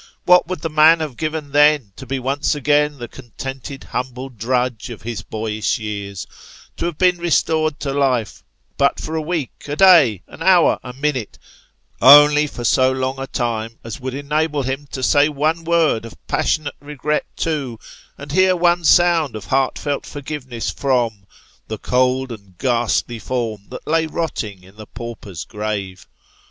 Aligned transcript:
What 0.25 0.47
would 0.47 0.61
the 0.61 0.67
man 0.71 0.99
have 0.99 1.15
given 1.15 1.51
then, 1.51 1.93
to 1.95 2.07
be 2.07 2.17
once 2.17 2.55
again 2.55 2.97
the 2.97 3.07
contented 3.07 3.83
humble 3.83 4.29
drudge 4.29 4.89
of 4.89 5.03
his 5.03 5.21
boyish 5.21 5.77
years; 5.77 6.25
to 6.77 6.87
have 6.87 6.99
restored 7.19 7.79
to 7.81 7.93
life, 7.93 8.43
but 8.77 8.99
for 8.99 9.13
a 9.15 9.21
week, 9.21 9.65
a 9.67 9.75
day, 9.75 10.23
an 10.27 10.41
hour, 10.41 10.79
a 10.81 10.91
minute, 10.91 11.37
only 12.01 12.47
for 12.47 12.63
so 12.63 12.91
long 12.91 13.19
a 13.19 13.27
time 13.27 13.77
as 13.83 13.99
would 13.99 14.15
enable 14.15 14.63
him 14.63 14.87
to 14.89 15.03
say 15.03 15.29
one 15.29 15.63
word 15.63 16.03
of 16.03 16.15
passionate 16.25 16.73
regret 16.79 17.27
to, 17.35 17.77
and 18.17 18.31
hear 18.31 18.55
one 18.55 18.83
sound 18.83 19.35
of 19.35 19.45
heartfelt 19.45 20.07
for 20.07 20.19
giveness 20.21 20.71
from, 20.71 21.27
the 21.67 21.77
cold 21.77 22.31
and 22.31 22.57
ghastly 22.57 23.19
form 23.19 23.67
that 23.69 23.85
lay 23.85 24.07
rotting 24.07 24.63
in 24.63 24.77
the 24.77 24.87
pauper's 24.87 25.45
grave 25.45 26.07